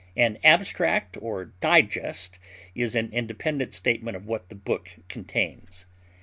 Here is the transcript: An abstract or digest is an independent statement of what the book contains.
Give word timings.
An 0.17 0.39
abstract 0.43 1.15
or 1.21 1.45
digest 1.61 2.39
is 2.73 2.95
an 2.95 3.13
independent 3.13 3.75
statement 3.75 4.17
of 4.17 4.25
what 4.25 4.49
the 4.49 4.55
book 4.55 4.89
contains. 5.09 5.85